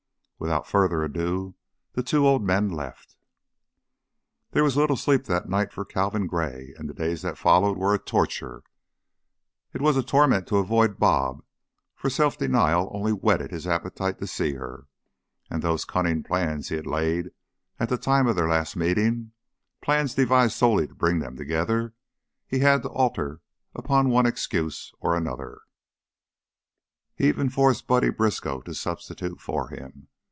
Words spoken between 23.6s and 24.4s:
upon one